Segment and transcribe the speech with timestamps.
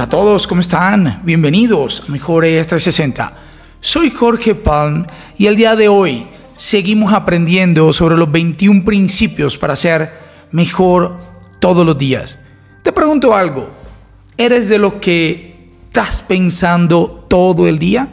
[0.00, 1.20] Hola a todos, ¿cómo están?
[1.24, 3.34] Bienvenidos a Mejores 360.
[3.82, 5.04] Soy Jorge Palm
[5.36, 6.26] y el día de hoy
[6.56, 10.10] seguimos aprendiendo sobre los 21 principios para ser
[10.52, 11.18] mejor
[11.58, 12.38] todos los días.
[12.82, 13.68] Te pregunto algo,
[14.38, 18.08] ¿eres de los que estás pensando todo el día?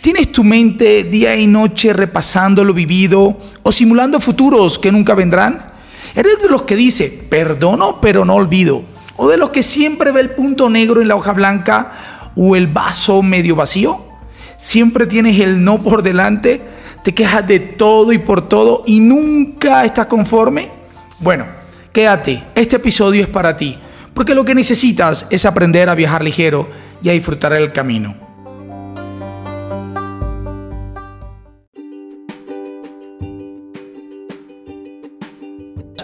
[0.00, 5.70] ¿Tienes tu mente día y noche repasando lo vivido o simulando futuros que nunca vendrán?
[6.16, 8.97] ¿Eres de los que dice, perdono pero no olvido?
[9.20, 12.68] ¿O de los que siempre ve el punto negro en la hoja blanca o el
[12.68, 14.00] vaso medio vacío?
[14.56, 16.62] ¿Siempre tienes el no por delante?
[17.02, 20.70] ¿Te quejas de todo y por todo y nunca estás conforme?
[21.18, 21.46] Bueno,
[21.92, 23.76] quédate, este episodio es para ti,
[24.14, 26.68] porque lo que necesitas es aprender a viajar ligero
[27.02, 28.14] y a disfrutar el camino.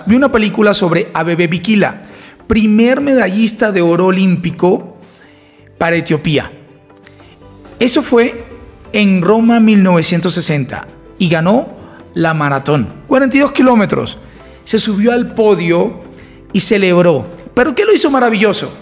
[0.06, 2.02] Vi una película sobre Abebe Bikila,
[2.46, 4.96] primer medallista de oro olímpico
[5.78, 6.50] para Etiopía.
[7.78, 8.44] Eso fue
[8.92, 10.86] en Roma 1960
[11.18, 11.68] y ganó
[12.14, 14.18] la maratón, 42 kilómetros.
[14.64, 16.00] Se subió al podio
[16.52, 17.26] y celebró.
[17.54, 18.72] ¿Pero qué lo hizo maravilloso?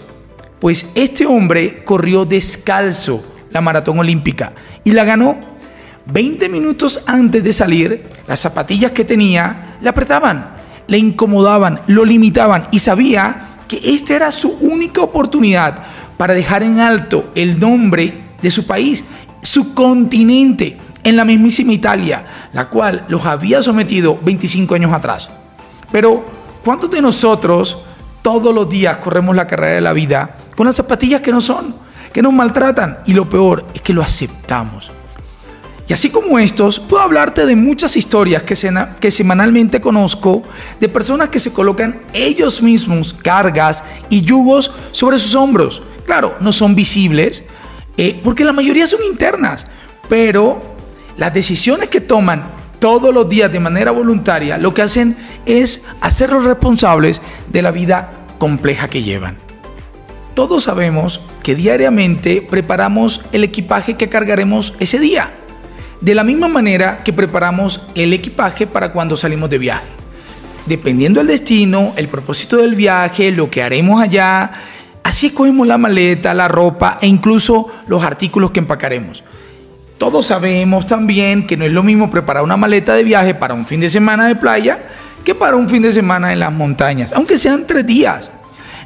[0.59, 5.37] Pues este hombre corrió descalzo la maratón olímpica y la ganó
[6.05, 8.03] 20 minutos antes de salir.
[8.27, 10.55] Las zapatillas que tenía le apretaban,
[10.87, 15.79] le incomodaban, lo limitaban y sabía que esta era su única oportunidad
[16.17, 19.03] para dejar en alto el nombre de su país,
[19.41, 25.29] su continente, en la mismísima Italia, la cual los había sometido 25 años atrás.
[25.91, 26.23] Pero,
[26.63, 27.79] ¿cuántos de nosotros
[28.21, 31.75] todos los días corremos la carrera de la vida con las zapatillas que no son,
[32.13, 32.99] que nos maltratan?
[33.05, 34.91] Y lo peor es que lo aceptamos.
[35.87, 38.55] Y así como estos, puedo hablarte de muchas historias que,
[38.99, 40.43] que semanalmente conozco
[40.79, 45.81] de personas que se colocan ellos mismos cargas y yugos sobre sus hombros.
[46.05, 47.43] Claro, no son visibles,
[47.97, 49.67] eh, porque la mayoría son internas,
[50.07, 50.61] pero
[51.17, 52.43] las decisiones que toman
[52.79, 55.15] todos los días de manera voluntaria lo que hacen
[55.45, 57.21] es hacerlos responsables
[57.51, 59.37] de la vida compleja que llevan.
[60.33, 65.33] Todos sabemos que diariamente preparamos el equipaje que cargaremos ese día,
[66.03, 69.87] de la misma manera que preparamos el equipaje para cuando salimos de viaje.
[70.67, 74.51] Dependiendo del destino, el propósito del viaje, lo que haremos allá,
[75.03, 79.21] Así escogemos la maleta, la ropa e incluso los artículos que empacaremos.
[79.97, 83.67] Todos sabemos también que no es lo mismo preparar una maleta de viaje para un
[83.67, 84.79] fin de semana de playa
[85.23, 88.31] que para un fin de semana en las montañas, aunque sean tres días.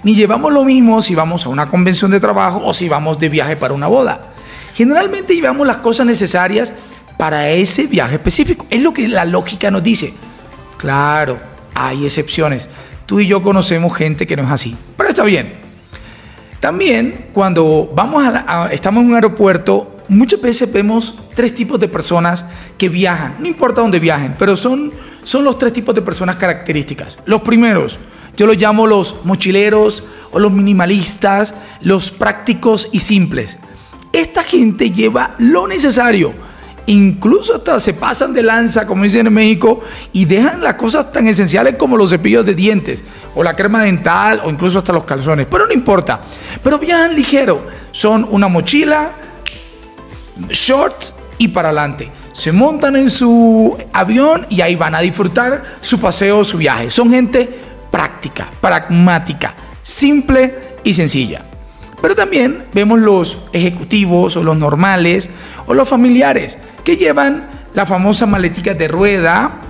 [0.03, 3.29] Ni llevamos lo mismo si vamos a una convención de trabajo o si vamos de
[3.29, 4.33] viaje para una boda.
[4.73, 6.73] Generalmente llevamos las cosas necesarias
[7.17, 8.65] para ese viaje específico.
[8.69, 10.13] Es lo que la lógica nos dice.
[10.77, 11.39] Claro,
[11.73, 12.69] hay excepciones.
[13.05, 14.75] Tú y yo conocemos gente que no es así.
[14.95, 15.53] Pero está bien.
[16.59, 22.45] También cuando vamos a, estamos en un aeropuerto, muchas veces vemos tres tipos de personas
[22.77, 24.91] que viajan, no importa dónde viajen, pero son,
[25.23, 27.19] son los tres tipos de personas características.
[27.25, 27.99] Los primeros,
[28.35, 33.59] yo los llamo los mochileros o los minimalistas, los prácticos y simples.
[34.11, 36.33] Esta gente lleva lo necesario
[36.87, 39.81] incluso hasta se pasan de lanza, como dicen en México,
[40.13, 43.03] y dejan las cosas tan esenciales como los cepillos de dientes,
[43.35, 45.47] o la crema dental, o incluso hasta los calzones.
[45.49, 46.21] Pero no importa.
[46.63, 47.67] Pero viajan ligero.
[47.91, 49.11] Son una mochila,
[50.49, 52.11] shorts y para adelante.
[52.31, 56.89] Se montan en su avión y ahí van a disfrutar su paseo, su viaje.
[56.89, 57.49] Son gente
[57.91, 61.43] práctica, pragmática, simple y sencilla.
[62.01, 65.29] Pero también vemos los ejecutivos o los normales
[65.65, 69.61] o los familiares que llevan la famosa maletica de rueda,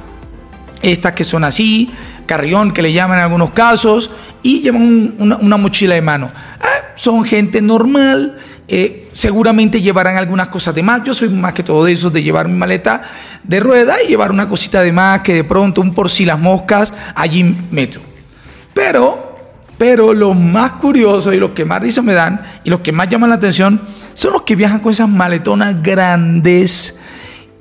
[0.82, 1.92] estas que son así,
[2.26, 4.12] carrión que le llaman en algunos casos,
[4.44, 6.30] y llevan una, mochila de mano.
[6.60, 11.04] Ah, son gente normal, eh, seguramente llevarán algunas cosas de más.
[11.04, 13.02] Yo soy más que todo de esos de llevar mi maleta
[13.44, 16.40] de rueda y llevar una cosita de más que de pronto un por si las
[16.40, 18.00] moscas allí meto.
[18.74, 19.27] Pero,
[19.78, 23.10] pero los más curiosos y los que más risa me dan y los que más
[23.10, 23.82] llaman la atención
[24.14, 27.00] son los que viajan con esas maletonas grandes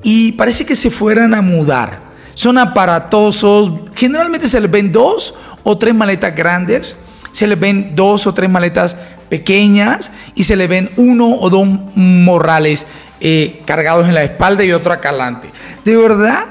[0.03, 2.01] y parece que se fueran a mudar.
[2.35, 6.97] Son aparatosos, generalmente se les ven dos o tres maletas grandes,
[7.33, 8.97] se les ven dos o tres maletas
[9.29, 12.87] pequeñas y se les ven uno o dos morrales
[13.21, 15.51] eh, cargados en la espalda y otro acá adelante.
[15.85, 16.45] De verdad,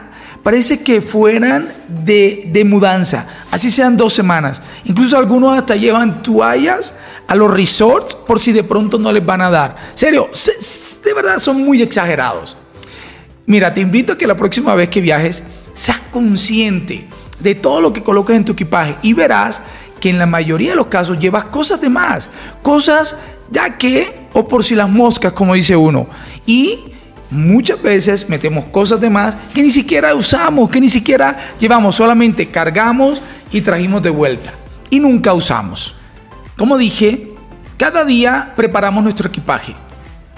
[0.46, 4.62] parece que fueran de, de, mudanza, así sean dos semanas.
[4.84, 6.94] Incluso algunos hasta llevan toallas
[7.26, 9.76] a los resorts por si de pronto no les van a dar.
[9.96, 10.30] Serio,
[11.04, 12.56] de verdad son muy exagerados.
[13.48, 15.42] Mira, te invito a que la próxima vez que viajes
[15.74, 17.08] seas consciente
[17.40, 19.64] de todo lo que colocas en tu equipaje y verás
[20.00, 22.30] que en la mayoría de los casos llevas cosas de más,
[22.62, 23.16] cosas
[23.50, 26.08] ya que, o por si las moscas, como dice uno.
[26.46, 26.94] Y
[27.32, 32.48] muchas veces metemos cosas de más que ni siquiera usamos, que ni siquiera llevamos, solamente
[32.50, 34.54] cargamos y trajimos de vuelta.
[34.90, 35.96] Y nunca usamos.
[36.58, 37.34] Como dije,
[37.78, 39.76] cada día preparamos nuestro equipaje.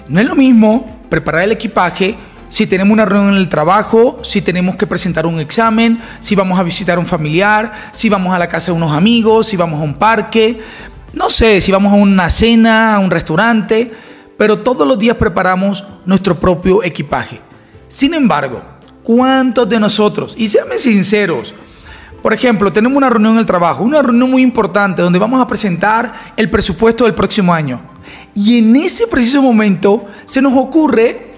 [0.08, 2.16] No es lo mismo preparar el equipaje
[2.50, 6.58] si tenemos una reunión en el trabajo, si tenemos que presentar un examen, si vamos
[6.58, 9.82] a visitar a un familiar, si vamos a la casa de unos amigos, si vamos
[9.82, 10.60] a un parque,
[11.14, 13.92] no sé, si vamos a una cena, a un restaurante,
[14.38, 17.42] pero todos los días preparamos nuestro propio equipaje.
[17.88, 18.62] Sin embargo,
[19.04, 21.54] ¿cuántos de nosotros, y seamos sinceros,
[22.22, 25.48] por ejemplo, tenemos una reunión en el trabajo, una reunión muy importante donde vamos a
[25.48, 27.82] presentar el presupuesto del próximo año.
[28.34, 31.34] Y en ese preciso momento se nos ocurre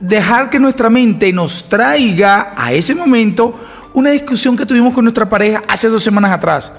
[0.00, 3.54] dejar que nuestra mente nos traiga a ese momento
[3.94, 6.72] una discusión que tuvimos con nuestra pareja hace dos semanas atrás.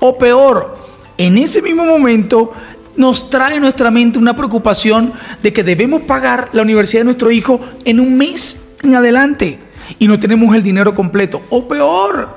[0.00, 0.76] O peor,
[1.16, 2.52] en ese mismo momento
[2.96, 5.12] nos trae a nuestra mente una preocupación
[5.42, 9.58] de que debemos pagar la universidad de nuestro hijo en un mes en adelante
[9.98, 11.42] y no tenemos el dinero completo.
[11.50, 12.36] O peor,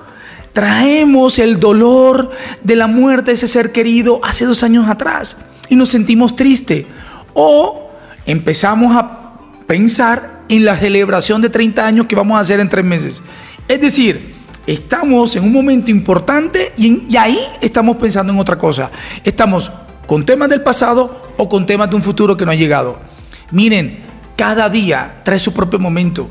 [0.54, 2.31] traemos el dolor
[2.63, 5.38] de la muerte de ese ser querido hace dos años atrás
[5.69, 6.86] y nos sentimos tristes.
[7.33, 7.92] O
[8.25, 9.36] empezamos a
[9.68, 13.21] pensar en la celebración de 30 años que vamos a hacer en tres meses.
[13.68, 18.89] Es decir, estamos en un momento importante y, y ahí estamos pensando en otra cosa.
[19.24, 19.71] Estamos
[20.07, 22.98] con temas del pasado o con temas de un futuro que no ha llegado.
[23.51, 24.00] Miren,
[24.36, 26.30] cada día trae su propio momento.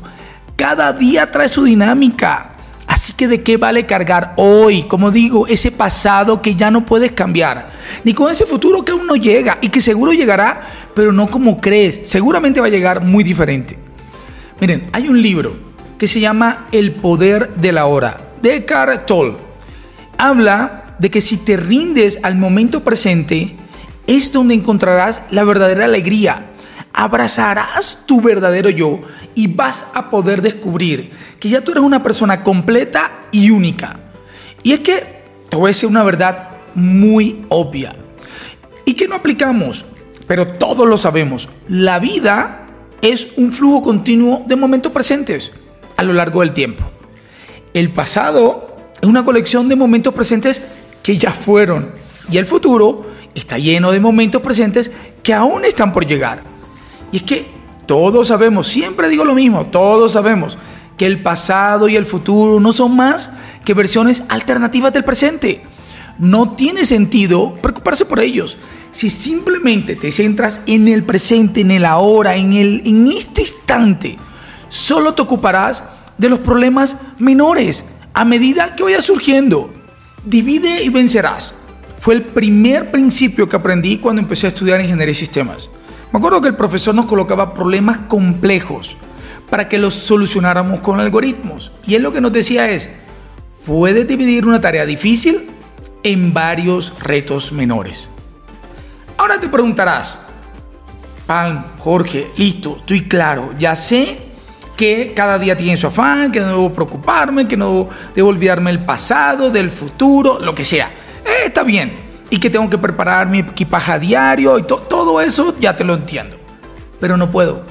[0.55, 2.53] Cada día trae su dinámica.
[2.87, 7.11] Así que de qué vale cargar hoy, como digo, ese pasado que ya no puedes
[7.11, 7.69] cambiar,
[8.05, 10.61] ni con ese futuro que aún no llega y que seguro llegará,
[10.95, 13.77] pero no como crees, seguramente va a llegar muy diferente.
[14.61, 15.57] Miren, hay un libro
[15.97, 19.35] que se llama El poder de la hora, de Eckhart Tolle.
[20.17, 23.57] Habla de que si te rindes al momento presente,
[24.07, 26.51] es donde encontrarás la verdadera alegría.
[26.93, 29.01] Abrazarás tu verdadero yo
[29.35, 33.99] y vas a poder descubrir que ya tú eres una persona completa y única.
[34.63, 37.95] Y es que te voy a decir una verdad muy obvia
[38.85, 39.85] y que no aplicamos,
[40.25, 41.49] pero todos lo sabemos.
[41.67, 42.65] La vida
[43.01, 45.51] es un flujo continuo de momentos presentes
[45.97, 46.83] a lo largo del tiempo.
[47.73, 50.61] El pasado es una colección de momentos presentes
[51.03, 51.91] que ya fueron
[52.31, 53.05] y el futuro
[53.39, 54.91] está lleno de momentos presentes
[55.23, 56.41] que aún están por llegar.
[57.11, 57.47] Y es que
[57.85, 60.57] todos sabemos, siempre digo lo mismo, todos sabemos
[60.97, 63.29] que el pasado y el futuro no son más
[63.63, 65.61] que versiones alternativas del presente.
[66.17, 68.57] No tiene sentido preocuparse por ellos.
[68.91, 74.17] Si simplemente te centras en el presente, en el ahora, en, el, en este instante,
[74.69, 75.83] solo te ocuparás
[76.17, 79.71] de los problemas menores a medida que vaya surgiendo.
[80.25, 81.53] Divide y vencerás.
[82.07, 85.69] Fue el primer principio que aprendí cuando empecé a estudiar ingeniería y sistemas.
[86.13, 88.95] Me acuerdo que el profesor nos colocaba problemas complejos
[89.49, 91.73] para que los solucionáramos con algoritmos.
[91.85, 92.89] Y él lo que nos decía es,
[93.65, 95.49] puedes dividir una tarea difícil
[96.01, 98.07] en varios retos menores.
[99.17, 100.17] Ahora te preguntarás,
[101.25, 104.17] Palm, Jorge, listo, estoy claro, ya sé
[104.77, 108.85] que cada día tiene su afán, que no debo preocuparme, que no debo olvidarme del
[108.85, 110.89] pasado, del futuro, lo que sea.
[111.27, 111.93] Eh, está bien,
[112.29, 115.93] y que tengo que preparar mi equipaje a diario y todo eso ya te lo
[115.93, 116.37] entiendo.
[116.99, 117.63] Pero no puedo.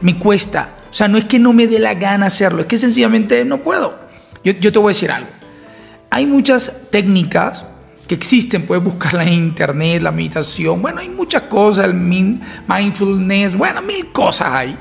[0.00, 0.76] Me cuesta.
[0.90, 3.58] O sea, no es que no me dé la gana hacerlo, es que sencillamente no
[3.58, 3.94] puedo.
[4.42, 5.28] Yo, yo te voy a decir algo.
[6.10, 7.64] Hay muchas técnicas
[8.08, 13.82] que existen, puedes buscarlas en internet, la meditación, bueno, hay muchas cosas, el mindfulness, bueno,
[13.82, 14.76] mil cosas hay.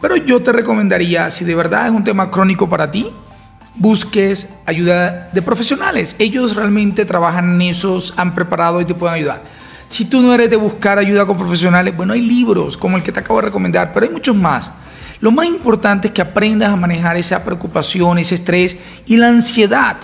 [0.00, 3.12] Pero yo te recomendaría, si de verdad es un tema crónico para ti,
[3.74, 6.16] busques ayuda de profesionales.
[6.18, 9.42] Ellos realmente trabajan en esos, han preparado y te pueden ayudar.
[9.88, 13.12] Si tú no eres de buscar ayuda con profesionales, bueno, hay libros como el que
[13.12, 14.70] te acabo de recomendar, pero hay muchos más.
[15.20, 19.96] Lo más importante es que aprendas a manejar esa preocupación, ese estrés y la ansiedad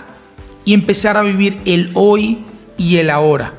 [0.65, 2.45] y empezar a vivir el hoy
[2.77, 3.53] y el ahora.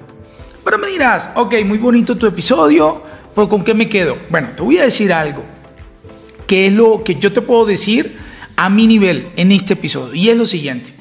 [0.62, 3.02] Pero me dirás, ok, muy bonito tu episodio,
[3.34, 4.18] pero ¿con qué me quedo?
[4.28, 5.42] Bueno, te voy a decir algo.
[6.46, 8.18] ¿Qué es lo que yo te puedo decir?
[8.58, 10.12] A mi nivel en este episodio.
[10.14, 10.92] Y es lo siguiente.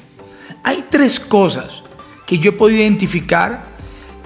[0.62, 1.82] Hay tres cosas
[2.24, 3.64] que yo he podido identificar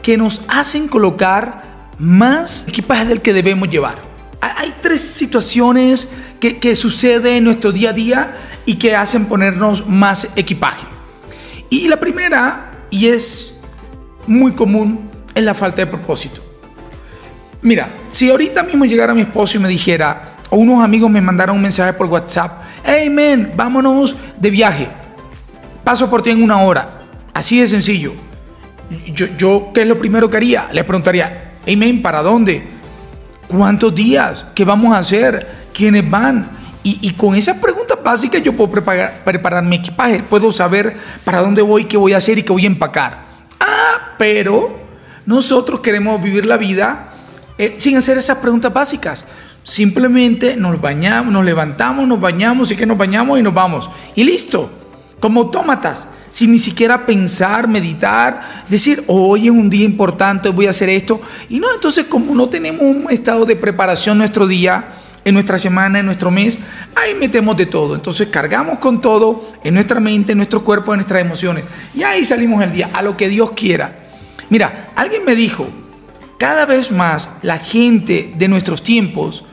[0.02, 4.02] que nos hacen colocar más equipaje del que debemos llevar.
[4.42, 6.08] Hay tres situaciones
[6.40, 8.36] que, que suceden en nuestro día a día
[8.66, 10.86] y que hacen ponernos más equipaje.
[11.70, 13.60] Y la primera, y es
[14.26, 16.42] muy común, es la falta de propósito.
[17.62, 21.56] Mira, si ahorita mismo llegara mi esposo y me dijera, o unos amigos me mandaron
[21.56, 24.88] un mensaje por WhatsApp, hey vámonos de viaje.
[25.84, 27.00] Paso por ti en una hora.
[27.34, 28.12] Así de sencillo.
[29.06, 30.68] Yo, yo, ¿qué es lo primero que haría?
[30.72, 32.02] Le preguntaría, Amén.
[32.02, 32.66] ¿Para dónde?
[33.46, 34.46] ¿Cuántos días?
[34.54, 35.46] ¿Qué vamos a hacer?
[35.72, 36.48] ¿Quiénes van?
[36.84, 40.20] Y, con esas preguntas básicas yo puedo preparar, preparar mi equipaje.
[40.20, 43.18] Puedo saber para dónde voy, qué voy a hacer y qué voy a empacar.
[43.60, 44.80] Ah, pero
[45.24, 47.10] nosotros queremos vivir la vida
[47.56, 49.24] eh, sin hacer esas preguntas básicas.
[49.64, 53.88] Simplemente nos bañamos, nos levantamos, nos bañamos y que nos bañamos y nos vamos.
[54.14, 54.70] Y listo,
[55.20, 60.70] como autómatas, sin ni siquiera pensar, meditar, decir, hoy es un día importante, voy a
[60.70, 61.20] hacer esto.
[61.48, 66.00] Y no, entonces como no tenemos un estado de preparación nuestro día, en nuestra semana,
[66.00, 66.58] en nuestro mes,
[66.94, 67.94] ahí metemos de todo.
[67.94, 71.64] Entonces cargamos con todo en nuestra mente, en nuestro cuerpo, en nuestras emociones.
[71.94, 73.98] Y ahí salimos el día, a lo que Dios quiera.
[74.50, 75.68] Mira, alguien me dijo,
[76.38, 79.44] cada vez más la gente de nuestros tiempos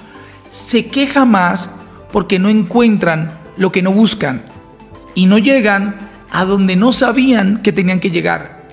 [0.50, 1.70] se queja más
[2.12, 4.42] porque no encuentran lo que no buscan
[5.16, 8.68] y no llegan a donde no sabían que tenían que llegar.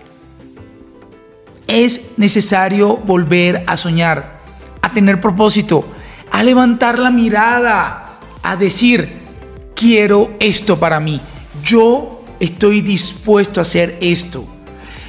[1.67, 4.41] Es necesario volver a soñar,
[4.83, 5.89] a tener propósito,
[6.31, 9.13] a levantar la mirada, a decir,
[9.75, 11.21] quiero esto para mí,
[11.63, 14.47] yo estoy dispuesto a hacer esto.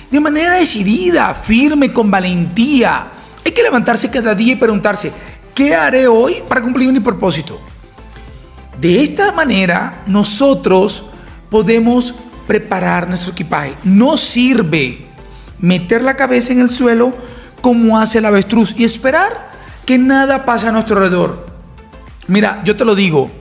[0.10, 3.12] De manera decidida, firme, con valentía.
[3.46, 5.12] Hay que levantarse cada día y preguntarse,
[5.58, 7.60] ¿qué haré hoy para cumplir mi propósito?
[8.80, 11.04] De esta manera, nosotros
[11.50, 12.14] podemos
[12.46, 13.74] preparar nuestro equipaje.
[13.84, 15.08] No sirve
[15.58, 17.12] meter la cabeza en el suelo
[17.60, 19.50] como hace el avestruz y esperar
[19.84, 21.48] que nada pase a nuestro alrededor.
[22.28, 23.32] Mira, yo te lo digo,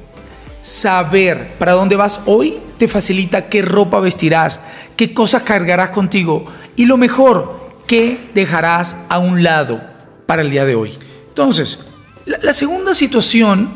[0.63, 4.61] saber para dónde vas hoy te facilita qué ropa vestirás,
[4.97, 6.47] qué cosas cargarás contigo
[6.77, 9.83] y lo mejor, qué dejarás a un lado
[10.25, 10.95] para el día de hoy.
[11.29, 11.81] Entonces,
[12.27, 13.71] la, segunda situación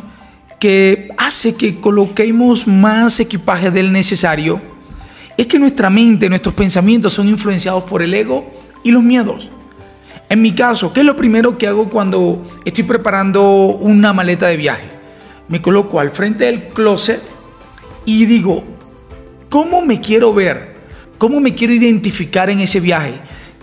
[0.58, 4.60] que hace que coloquemos más equipaje del necesario
[5.36, 8.52] es que nuestra mente, nuestros pensamientos son influenciados por el ego
[8.82, 9.50] y los miedos.
[10.28, 14.56] En mi caso, ¿qué es lo primero que hago cuando estoy preparando una maleta de
[14.56, 14.88] viaje?
[15.48, 17.22] Me coloco al frente del closet
[18.04, 18.64] y digo,
[19.48, 20.76] ¿cómo me quiero ver?
[21.18, 23.14] ¿Cómo me quiero identificar en ese viaje?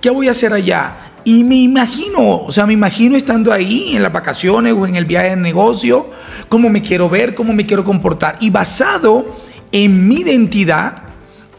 [0.01, 1.06] ¿Qué voy a hacer allá?
[1.27, 5.03] Y me imagino, o sea, me imagino estando ahí en las vacaciones o en el
[5.03, 6.09] viaje de negocio,
[6.47, 8.37] cómo me quiero ver, cómo me quiero comportar.
[8.39, 9.35] Y basado
[9.73, 11.03] en mi identidad,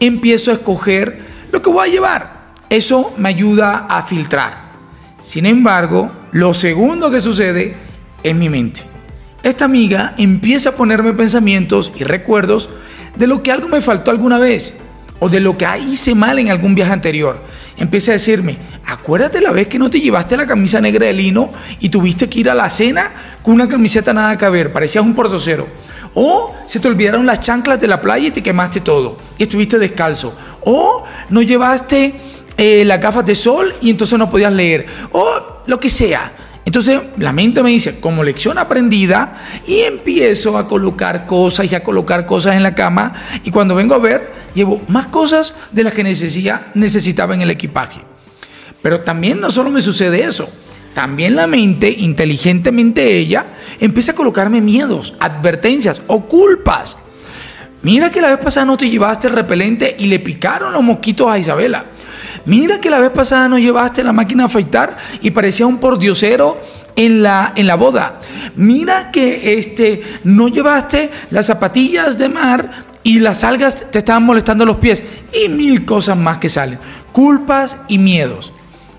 [0.00, 1.20] empiezo a escoger
[1.52, 2.54] lo que voy a llevar.
[2.70, 4.72] Eso me ayuda a filtrar.
[5.20, 7.76] Sin embargo, lo segundo que sucede
[8.22, 8.80] es mi mente.
[9.42, 12.70] Esta amiga empieza a ponerme pensamientos y recuerdos
[13.16, 14.72] de lo que algo me faltó alguna vez
[15.18, 17.42] o de lo que hice mal en algún viaje anterior.
[17.78, 21.50] Empieza a decirme, acuérdate la vez que no te llevaste la camisa negra de lino
[21.78, 25.14] y tuviste que ir a la cena con una camiseta nada que ver, parecías un
[25.14, 25.66] portocero.
[26.14, 29.78] O se te olvidaron las chanclas de la playa y te quemaste todo y estuviste
[29.78, 30.35] descalzo.
[30.64, 32.14] O no llevaste
[32.56, 36.32] eh, las gafas de sol y entonces no podías leer, o lo que sea.
[36.68, 41.82] Entonces la mente me dice, como lección aprendida, y empiezo a colocar cosas y a
[41.82, 45.94] colocar cosas en la cama, y cuando vengo a ver, llevo más cosas de las
[45.94, 48.02] que necesitaba en el equipaje.
[48.82, 50.50] Pero también no solo me sucede eso,
[50.92, 53.46] también la mente, inteligentemente ella,
[53.80, 56.98] empieza a colocarme miedos, advertencias o culpas.
[57.80, 61.30] Mira que la vez pasada no te llevaste el repelente y le picaron los mosquitos
[61.30, 61.87] a Isabela.
[62.48, 66.58] Mira que la vez pasada no llevaste la máquina a afeitar y parecía un pordiosero
[66.96, 68.20] en la, en la boda.
[68.56, 72.70] Mira que este, no llevaste las zapatillas de mar
[73.02, 75.04] y las algas te estaban molestando los pies.
[75.30, 76.78] Y mil cosas más que salen.
[77.12, 78.54] Culpas y miedos.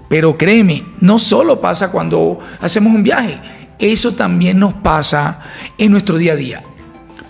[0.09, 3.39] Pero créeme, no solo pasa cuando hacemos un viaje.
[3.79, 5.39] Eso también nos pasa
[5.75, 6.63] en nuestro día a día.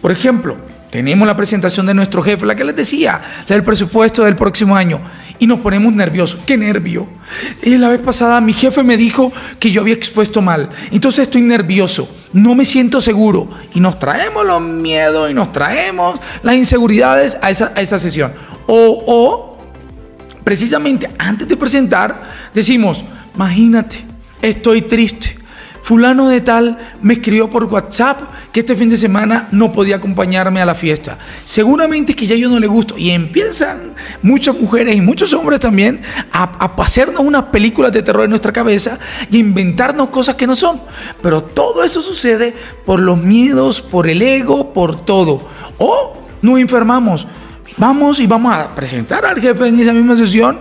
[0.01, 0.57] Por ejemplo,
[0.89, 5.01] tenemos la presentación de nuestro jefe, la que les decía, del presupuesto del próximo año
[5.39, 6.41] y nos ponemos nerviosos.
[6.45, 7.07] ¡Qué nervio!
[7.63, 10.69] Y la vez pasada mi jefe me dijo que yo había expuesto mal.
[10.91, 13.49] Entonces estoy nervioso, no me siento seguro.
[13.73, 18.33] Y nos traemos los miedos y nos traemos las inseguridades a esa, a esa sesión.
[18.67, 19.57] O, o,
[20.43, 22.21] precisamente antes de presentar,
[22.53, 23.03] decimos,
[23.35, 24.03] imagínate,
[24.41, 25.38] estoy triste
[25.89, 30.61] fulano de tal me escribió por WhatsApp que este fin de semana no podía acompañarme
[30.61, 31.17] a la fiesta.
[31.43, 32.95] Seguramente es que ya yo no le gusto.
[32.95, 38.25] Y empiezan muchas mujeres y muchos hombres también a, a hacernos unas películas de terror
[38.25, 38.99] en nuestra cabeza
[39.31, 40.79] y inventarnos cosas que no son.
[41.23, 42.53] Pero todo eso sucede
[42.85, 45.47] por los miedos, por el ego, por todo.
[45.79, 47.25] O nos enfermamos.
[47.77, 50.59] Vamos y vamos a presentar al jefe en esa misma sesión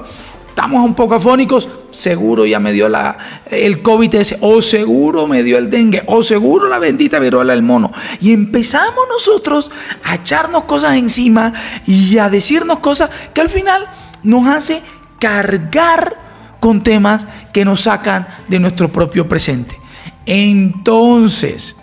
[0.58, 3.16] estamos un poco afónicos, seguro ya me dio la,
[3.48, 7.62] el COVID ese, o seguro me dio el dengue, o seguro la bendita viruela del
[7.62, 7.92] mono.
[8.20, 9.70] Y empezamos nosotros
[10.02, 11.52] a echarnos cosas encima
[11.86, 13.86] y a decirnos cosas que al final
[14.24, 14.82] nos hace
[15.20, 16.16] cargar
[16.58, 19.78] con temas que nos sacan de nuestro propio presente.
[20.26, 21.76] Entonces,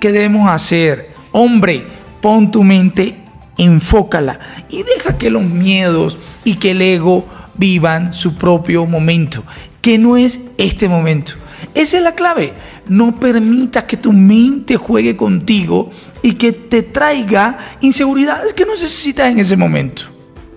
[0.00, 1.14] ¿qué debemos hacer?
[1.30, 1.86] Hombre,
[2.20, 3.22] pon tu mente,
[3.56, 9.42] enfócala y deja que los miedos y que el ego vivan su propio momento,
[9.80, 11.32] que no es este momento.
[11.74, 12.52] Esa es la clave.
[12.88, 15.90] No permitas que tu mente juegue contigo
[16.22, 20.02] y que te traiga inseguridades que no necesitas en ese momento.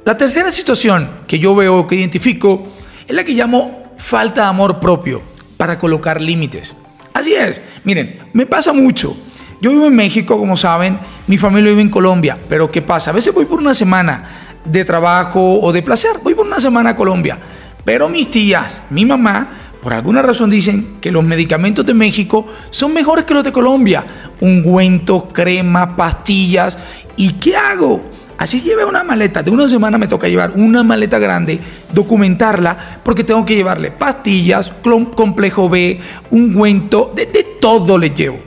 [0.06, 2.68] La tercera situación que yo veo, que identifico,
[3.08, 5.22] es la que llamo falta de amor propio
[5.58, 6.74] para colocar límites.
[7.14, 9.16] Así es, miren, me pasa mucho.
[9.62, 13.10] Yo vivo en México, como saben, mi familia vive en Colombia, pero ¿qué pasa?
[13.12, 16.92] A veces voy por una semana de trabajo o de placer, voy por una semana
[16.92, 17.38] a Colombia,
[17.84, 19.48] pero mis tías, mi mamá,
[19.82, 24.06] por alguna razón dicen que los medicamentos de México son mejores que los de Colombia.
[24.42, 26.78] Ungüentos, crema, pastillas.
[27.16, 28.04] ¿Y qué hago?
[28.38, 29.42] Así llevé una maleta.
[29.42, 31.60] De una semana me toca llevar una maleta grande,
[31.94, 34.72] documentarla, porque tengo que llevarle pastillas,
[35.16, 36.00] complejo B,
[36.30, 38.40] ungüento, de, de todo le llevo.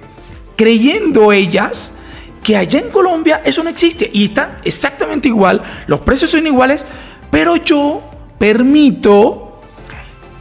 [0.56, 1.96] Creyendo ellas
[2.42, 4.10] que allá en Colombia eso no existe.
[4.12, 6.84] Y está exactamente igual, los precios son iguales,
[7.30, 8.02] pero yo
[8.38, 9.60] permito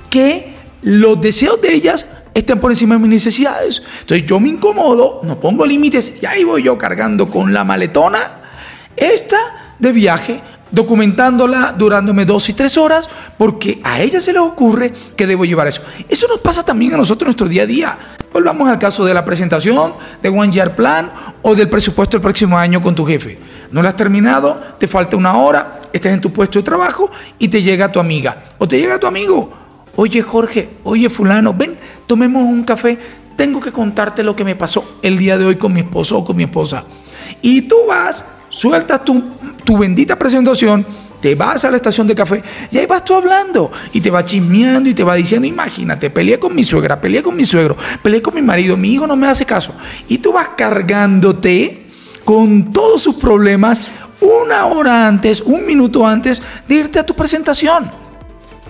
[0.10, 3.82] que los deseos de ellas estén por encima de mis necesidades.
[4.02, 8.42] Entonces yo me incomodo, no pongo límites y ahí voy yo cargando con la maletona
[8.96, 14.94] esta de viaje, documentándola durándome dos y tres horas, porque a ella se le ocurre
[15.16, 15.82] que debo llevar eso.
[16.08, 17.98] Eso nos pasa también a nosotros en nuestro día a día.
[18.34, 21.12] Volvamos al caso de la presentación, de One Year Plan
[21.42, 23.38] o del presupuesto del próximo año con tu jefe.
[23.72, 27.10] No lo has terminado, te falta una hora, estás en tu puesto de trabajo
[27.40, 29.62] y te llega tu amiga o te llega tu amigo
[29.96, 32.98] Oye Jorge, oye fulano, ven, tomemos un café.
[33.36, 36.26] Tengo que contarte lo que me pasó el día de hoy con mi esposo o
[36.26, 36.86] con mi esposa.
[37.42, 39.22] Y tú vas, sueltas tu,
[39.64, 40.86] tu bendita presentación,
[41.22, 44.26] te vas a la estación de café y ahí vas tú hablando y te va
[44.26, 48.22] chismeando y te va diciendo, imagínate, peleé con mi suegra, peleé con mi suegro, peleé
[48.22, 49.74] con mi marido, mi hijo no me hace caso.
[50.08, 51.88] Y tú vas cargándote
[52.26, 53.82] con todos sus problemas
[54.20, 57.92] una hora antes, un minuto antes de irte a tu presentación.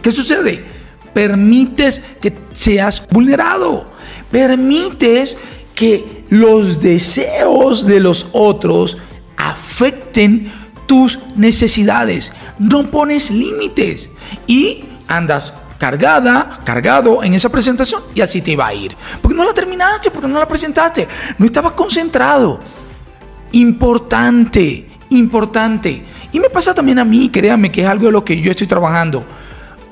[0.01, 0.81] ¿Qué sucede?
[1.13, 3.91] permites que seas vulnerado,
[4.31, 5.37] permites
[5.75, 8.97] que los deseos de los otros
[9.37, 10.51] afecten
[10.85, 14.09] tus necesidades, no pones límites
[14.47, 18.95] y andas cargada, cargado en esa presentación y así te va a ir.
[19.21, 22.59] Porque no la terminaste, porque no la presentaste, no estabas concentrado.
[23.53, 26.05] Importante, importante.
[26.31, 28.67] Y me pasa también a mí, créanme que es algo de lo que yo estoy
[28.67, 29.25] trabajando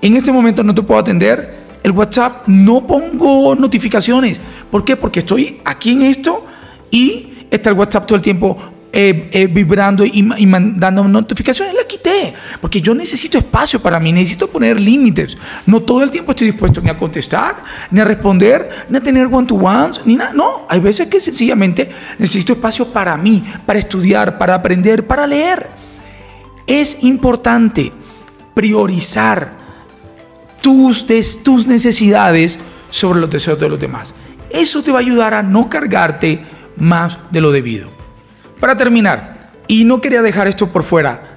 [0.01, 4.39] en este momento no te puedo atender, el WhatsApp no pongo notificaciones.
[4.71, 4.95] ¿Por qué?
[4.95, 6.45] Porque estoy aquí en esto
[6.91, 8.58] y está el WhatsApp todo el tiempo
[8.91, 11.75] eh, eh, vibrando y, y, mandando notificaciones.
[11.75, 15.38] La quité, porque yo necesito espacio para mí, necesito poner límites.
[15.67, 17.58] No todo el tiempo estoy dispuesto ni a contestar,
[17.91, 20.34] ni a responder, ni a tener one-to-ones, ni nada.
[20.34, 25.67] No, hay veces que sencillamente necesito espacio para mí, para estudiar, para aprender, para leer.
[26.65, 27.91] Es importante
[28.56, 29.54] priorizar
[30.62, 31.06] tus,
[31.43, 32.58] tus necesidades
[32.89, 34.15] sobre los deseos de los demás.
[34.49, 36.43] Eso te va a ayudar a no cargarte
[36.78, 37.98] más de lo debido.
[38.59, 41.29] Para terminar, y no quería dejar esto por fuera,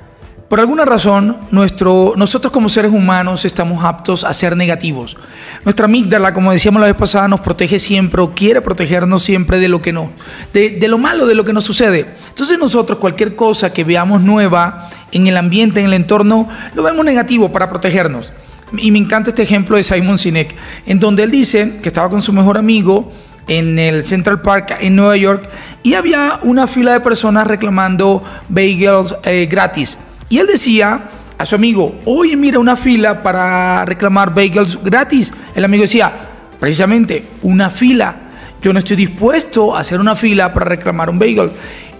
[0.53, 5.17] por alguna razón, nuestro, nosotros como seres humanos estamos aptos a ser negativos.
[5.65, 9.69] Nuestra amígdala, como decíamos la vez pasada, nos protege siempre o quiere protegernos siempre de
[9.69, 10.11] lo que no,
[10.53, 12.17] de, de lo malo, de lo que nos sucede.
[12.29, 17.03] Entonces nosotros cualquier cosa que veamos nueva en el ambiente, en el entorno, lo vemos
[17.03, 18.35] negativo para protegernos.
[18.77, 20.55] Y me encanta este ejemplo de Simon Sinek,
[20.85, 23.11] en donde él dice que estaba con su mejor amigo
[23.49, 25.49] en el Central Park en Nueva York
[25.83, 29.97] y había una fila de personas reclamando bagels eh, gratis.
[30.29, 35.33] Y él decía a su amigo, oye, mira una fila para reclamar bagels gratis.
[35.55, 36.13] El amigo decía,
[36.61, 38.17] precisamente, una fila.
[38.63, 41.51] Yo no estoy dispuesto a hacer una fila para reclamar un bagel.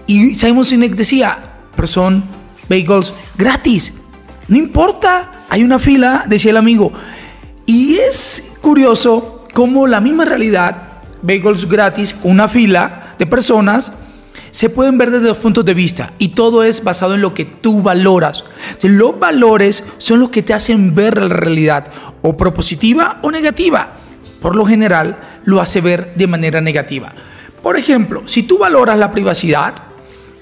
[0.07, 1.37] Y Simon Sinek decía,
[1.75, 2.23] pero son
[2.69, 3.93] bagels gratis.
[4.47, 6.93] No importa, hay una fila, decía el amigo.
[7.65, 10.92] Y es curioso cómo la misma realidad,
[11.23, 13.91] bagels gratis, una fila de personas,
[14.51, 17.45] se pueden ver desde dos puntos de vista y todo es basado en lo que
[17.45, 18.43] tú valoras.
[18.83, 21.87] Los valores son los que te hacen ver la realidad,
[22.21, 23.93] o propositiva o negativa.
[24.39, 27.11] Por lo general, lo hace ver de manera negativa.
[27.63, 29.73] Por ejemplo, si tú valoras la privacidad,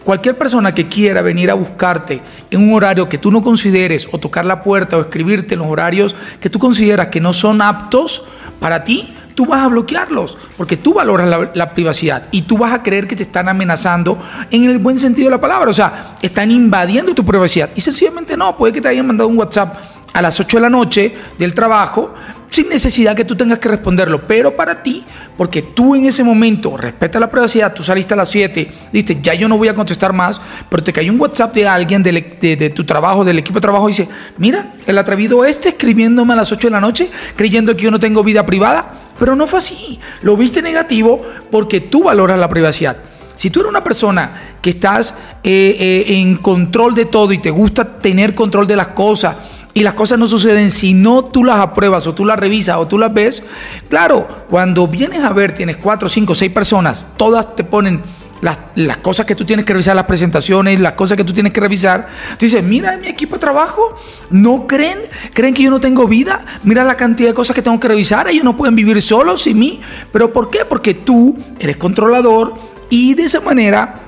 [0.04, 4.18] Cualquier persona que quiera venir a buscarte en un horario que tú no consideres o
[4.18, 8.24] tocar la puerta o escribirte en los horarios que tú consideras que no son aptos
[8.60, 12.84] para ti, tú vas a bloquearlos porque tú valoras la, privacidad y tú vas a
[12.84, 14.20] creer que te están amenazando
[14.52, 15.72] en el buen sentido de la palabra.
[15.72, 19.40] O sea, están invadiendo tu privacidad y sencillamente no, puede que te hayan mandado un
[19.40, 19.78] WhatsApp
[20.14, 22.14] a las 8 de la noche del trabajo
[22.52, 25.06] sin necesidad que tú tengas que responderlo, pero para ti,
[25.38, 29.34] porque tú en ese momento respeta la privacidad, tú saliste a las 7, dices, ya
[29.34, 32.70] yo no voy a contestar más, pero te cayó un WhatsApp de alguien de, de,
[32.70, 36.52] tu trabajo, del equipo de trabajo, y dice, mira, el atrevido este escribiéndome a las
[36.52, 40.00] 8 de la noche, creyendo que yo no tengo vida privada, pero no fue así,
[40.24, 42.98] lo viste negativo porque tú valoras la privacidad.
[43.36, 47.52] Si tú eres una persona que estás eh, eh, en control de todo y te
[47.52, 49.36] gusta tener control de las cosas,
[49.76, 52.88] y las cosas no suceden si no tú las apruebas o tú las revisas o
[52.88, 53.44] tú las ves,
[53.90, 58.02] claro, cuando vienes a ver, tienes cuatro, cinco, seis personas, todas te ponen
[58.42, 61.54] las, las, cosas que tú tienes que revisar, las presentaciones, las cosas que tú tienes
[61.54, 62.08] que revisar.
[62.32, 63.96] Tú dices, mira mi equipo de trabajo,
[64.30, 65.00] ¿no creen?
[65.34, 66.46] ¿Creen que yo no tengo vida?
[66.64, 69.60] Mira la cantidad de cosas que tengo que revisar, ellos no pueden vivir solos sin
[69.60, 69.80] mí.
[70.12, 70.66] ¿Pero por qué?
[70.66, 72.54] Porque tú eres controlador
[72.90, 74.02] y de esa manera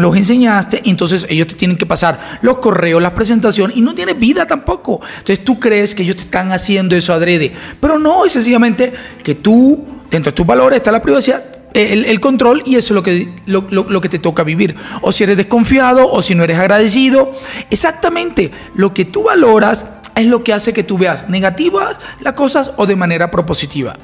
[0.00, 4.18] los enseñaste, entonces ellos te tienen que pasar los correos, la presentación y no tienes
[4.18, 5.00] vida tampoco.
[5.18, 9.34] Entonces tú crees que ellos te están haciendo eso adrede, pero no, es sencillamente que
[9.34, 13.34] tú, dentro de tus valores está la privacidad, el, control y eso es lo que,
[13.46, 14.76] lo, que te toca vivir.
[15.02, 17.32] O si eres desconfiado o si no eres agradecido.
[17.70, 22.72] Exactamente, lo que tú valoras es lo que hace que tú veas negativas las cosas
[22.76, 23.96] o de manera propositiva.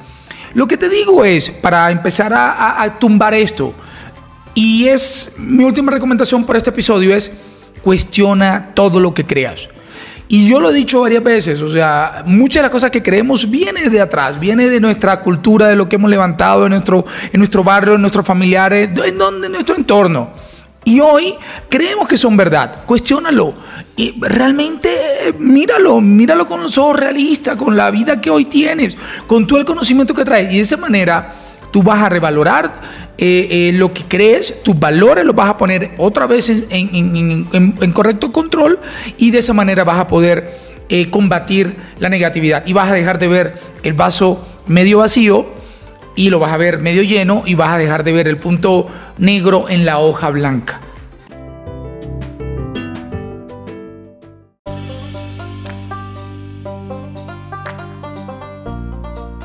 [0.53, 3.73] Lo que te digo es, para empezar a tumbar esto,
[4.57, 7.31] y es mi última recomendación para este episodio es
[7.83, 9.69] cuestiona todo lo que creas.
[10.29, 13.49] Y yo lo he dicho varias veces, o sea, muchas de las cosas que creemos
[13.49, 17.39] viene de atrás, viene de nuestra cultura, de lo que hemos levantado en nuestro, en
[17.39, 20.31] nuestro barrio, en nuestros familiares, en, donde, en nuestro entorno.
[20.83, 21.35] Y hoy
[21.69, 22.85] creemos que son verdad.
[22.85, 23.53] Cuestiónalo.
[23.97, 29.47] Y realmente míralo, míralo con los ojos realistas, con la vida que hoy tienes, con
[29.47, 30.51] todo el conocimiento que traes.
[30.51, 31.35] Y de esa manera
[31.71, 35.91] tú vas a revalorar eh, eh, lo que crees, tus valores los vas a poner
[35.97, 38.79] otra vez en, correcto control
[39.17, 43.17] y de esa manera vas a poder eh, combatir la negatividad y vas a dejar
[43.17, 45.47] de ver el vaso medio vacío
[46.15, 48.87] y lo vas a ver medio lleno y vas a dejar de ver el punto
[49.17, 50.81] negro en la hoja blanca.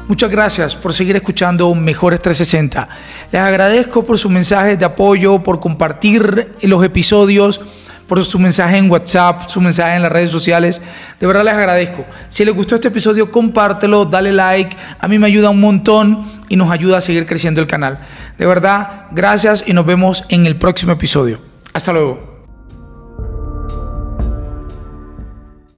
[0.09, 2.89] Muchas gracias por seguir escuchando Mejores 360.
[3.31, 7.61] Les agradezco por sus mensajes de apoyo, por compartir los episodios,
[8.09, 10.83] por su mensaje en WhatsApp, su mensaje en las redes sociales.
[11.21, 12.05] De verdad les agradezco.
[12.29, 14.77] Si les gustó este episodio, compártelo, dale like.
[14.99, 18.01] A mí me ayuda un montón y nos ayuda a seguir creciendo el canal.
[18.37, 21.39] De verdad, gracias y nos vemos en el próximo episodio.
[21.73, 22.32] Hasta luego.